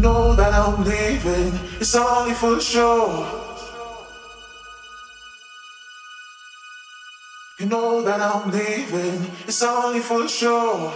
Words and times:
know 0.00 0.34
that 0.34 0.52
I'm 0.54 0.82
leaving, 0.84 1.52
it's 1.78 1.94
only 1.94 2.34
for 2.34 2.60
show. 2.60 3.26
You 7.58 7.66
know 7.66 8.02
that 8.02 8.20
I'm 8.20 8.50
leaving, 8.50 9.30
it's 9.46 9.62
only 9.62 10.00
for 10.00 10.26
show. 10.26 10.92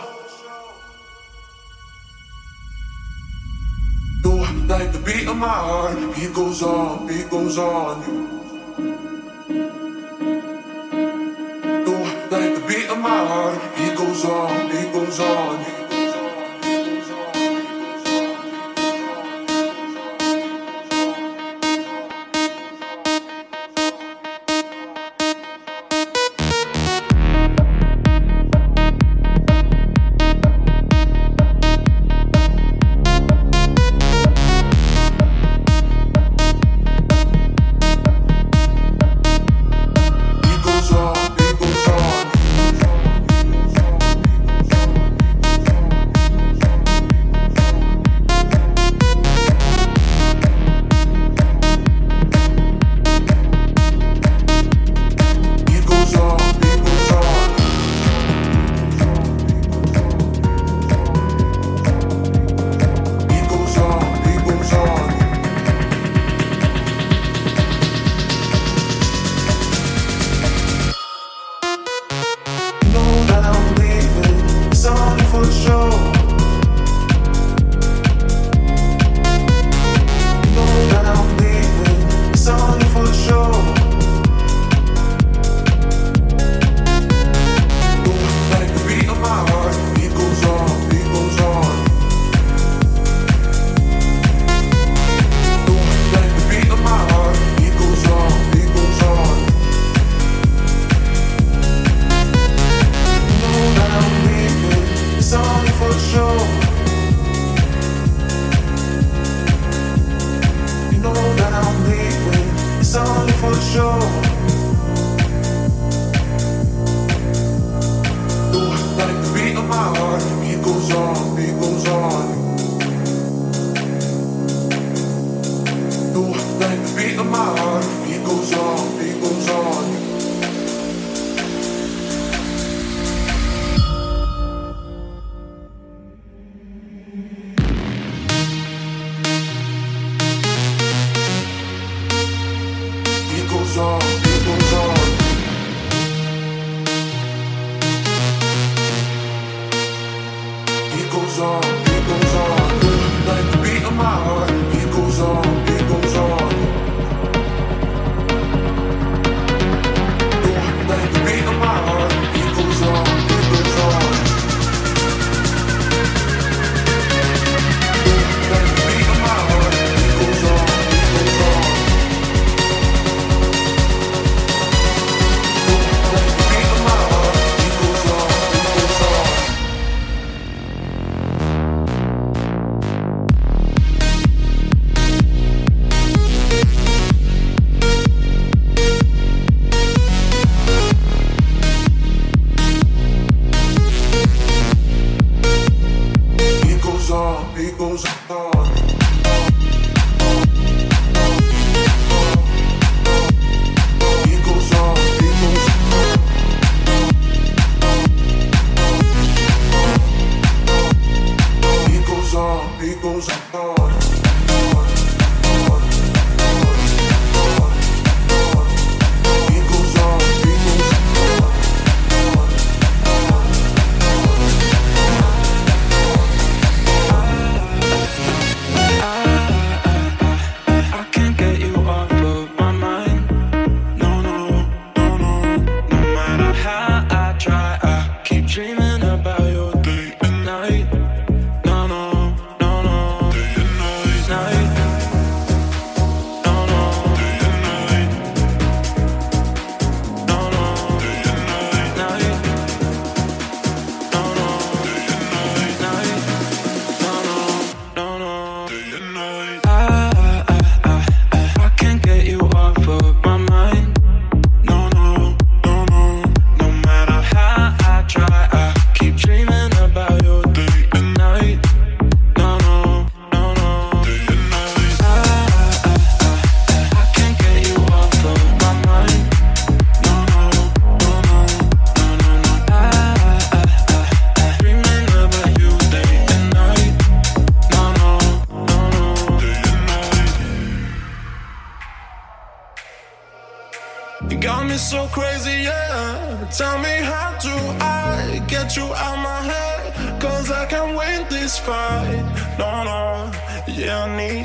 You 4.25 4.46
like 4.66 4.93
the 4.93 5.02
beat 5.05 5.29
of 5.29 5.36
my 5.36 5.48
heart, 5.48 5.98
beat 6.16 6.32
goes 6.32 6.62
on, 6.62 7.07
beat 7.07 7.29
goes 7.29 7.59
on. 7.59 8.02
You 11.86 11.96
like 12.30 12.55
the 12.57 12.64
beat 12.66 12.89
of 12.89 12.98
my 12.98 13.21
heart, 13.30 13.61
beat 13.77 13.96
goes 13.98 14.25
on, 14.25 14.68
beat 14.71 14.93
goes 14.93 15.21
on. 15.21 15.84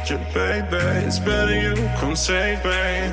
You, 0.09 0.17
baby. 0.33 0.77
It's 1.05 1.19
better 1.19 1.53
you 1.53 1.75
come 1.99 2.15
save 2.15 2.65
me. 2.65 3.11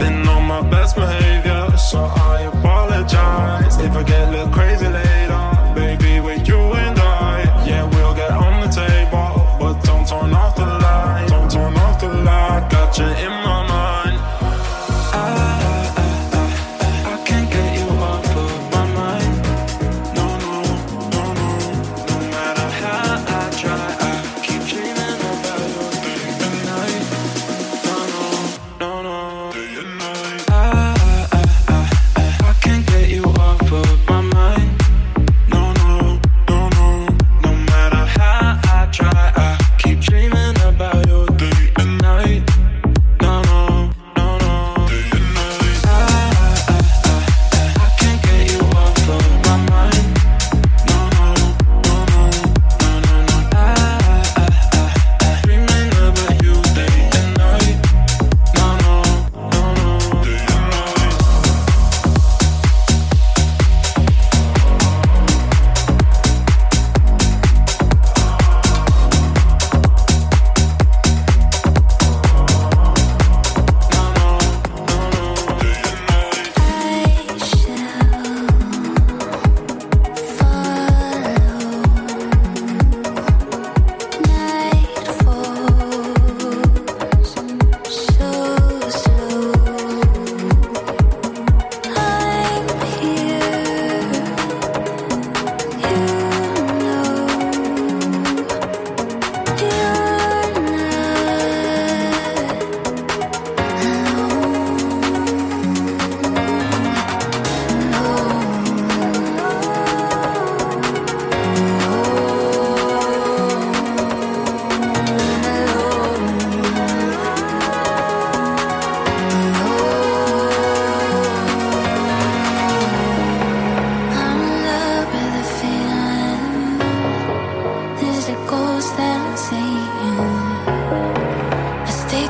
Been 0.00 0.26
on 0.26 0.48
my 0.48 0.68
best 0.68 0.96
behavior, 0.96 1.76
so 1.78 2.00
I 2.00 2.50
apologize. 2.52 3.78
If 3.78 3.92
I 3.92 4.02
get 4.02 4.28
a 4.28 4.30
little 4.32 4.52
crazy 4.52 4.88
later, 4.88 5.74
baby, 5.76 6.18
with 6.18 6.48
you 6.48 6.58
and 6.58 6.98
I, 6.98 7.42
yeah, 7.64 7.84
we'll 7.88 8.14
get 8.16 8.32
on 8.32 8.62
the 8.62 8.74
table. 8.74 9.46
But 9.60 9.74
don't 9.84 10.08
turn 10.08 10.34
off 10.34 10.56
the 10.56 10.66
light, 10.66 11.26
don't 11.28 11.48
turn 11.48 11.76
off 11.76 12.00
the 12.00 12.08
light. 12.08 12.68
Got 12.68 12.98
you 12.98 13.06
in 13.06 13.30
my 13.30 13.53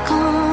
quand 0.07 0.44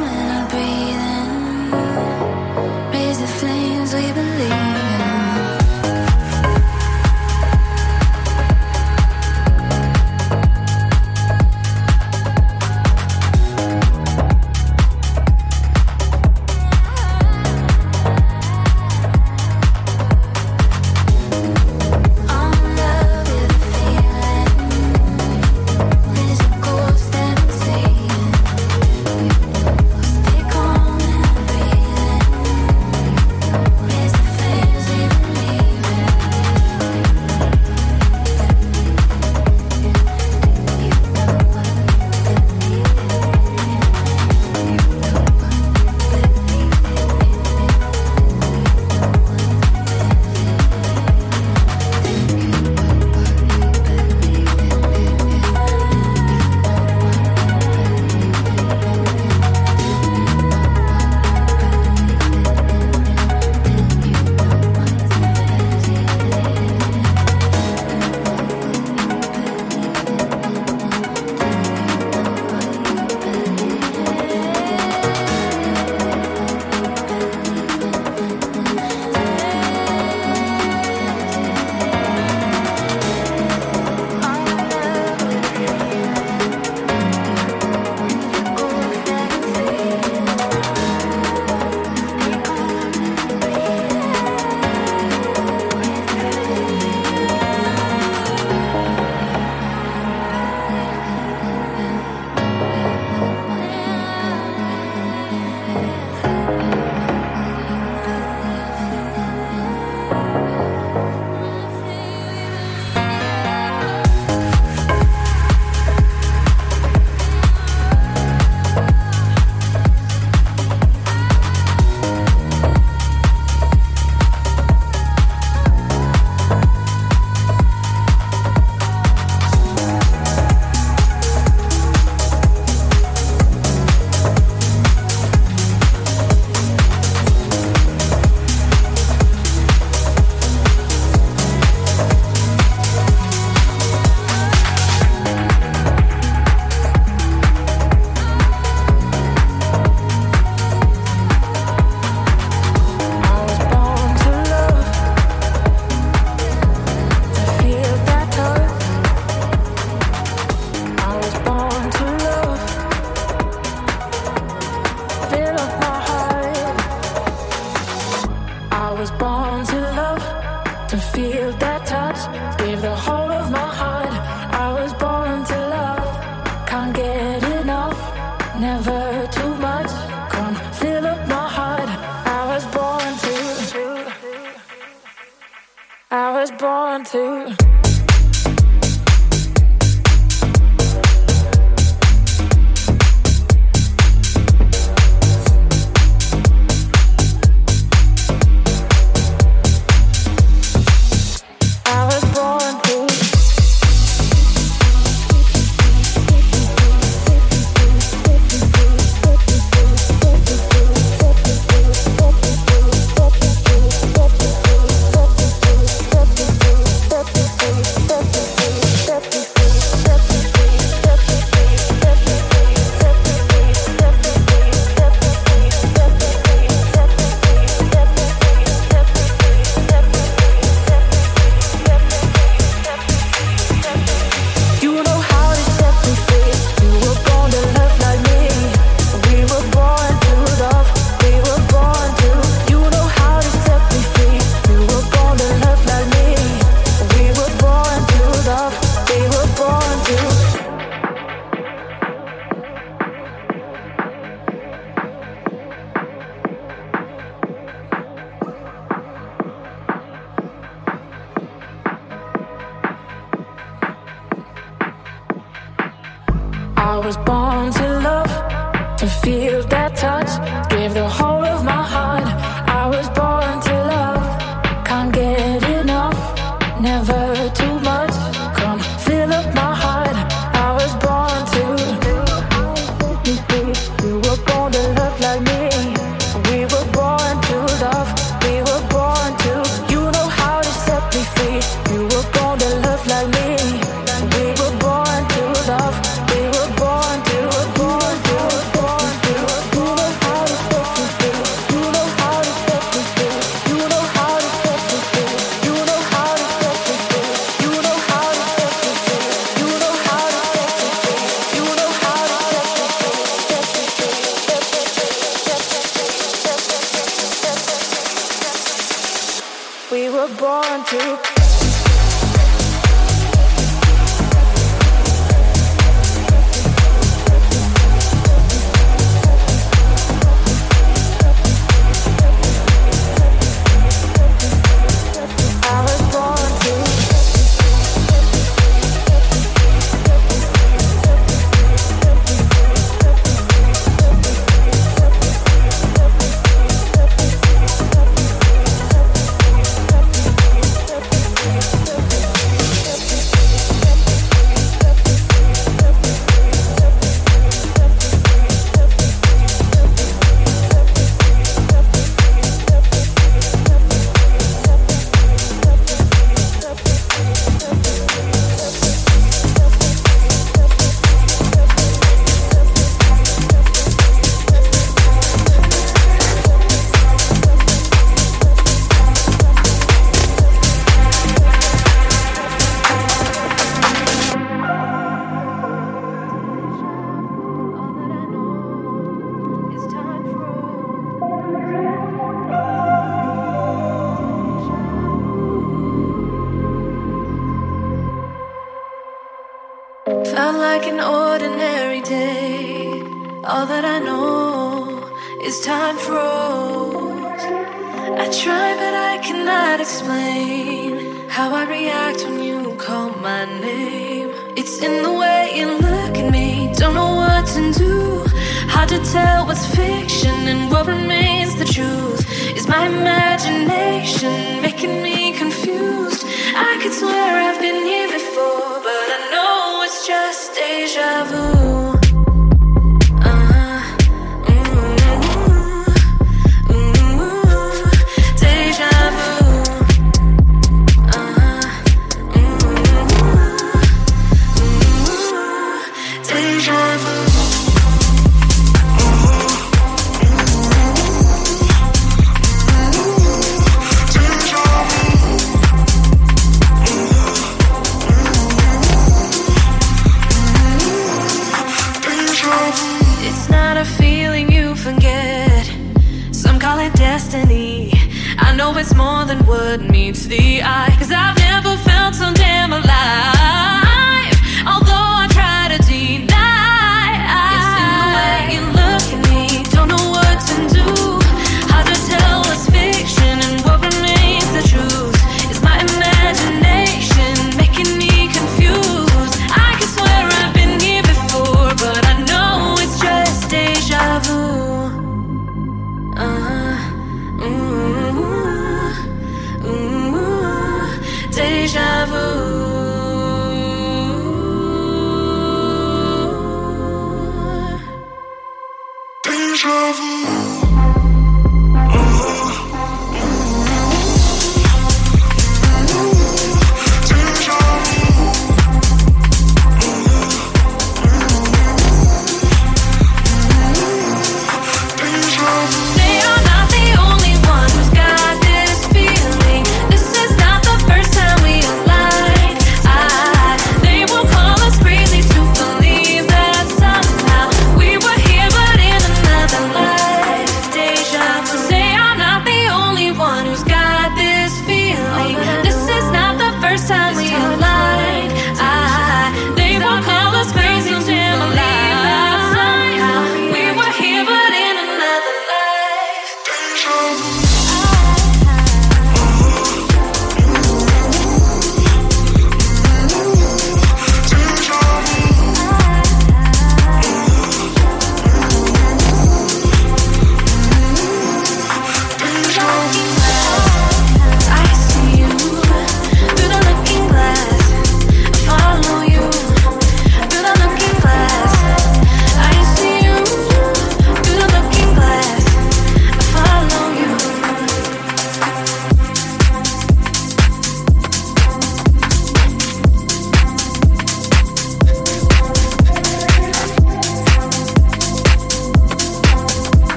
to. 187.05 187.62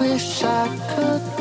wish 0.00 0.42
I 0.42 0.66
could. 0.94 1.39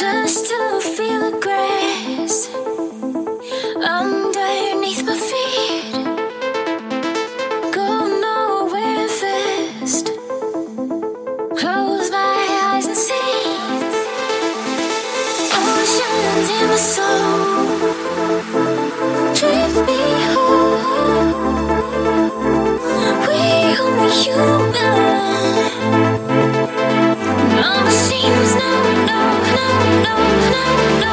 just 0.00 0.46
to 0.46 0.80
feel 0.80 1.30
the 1.30 1.38
grace. 1.40 2.57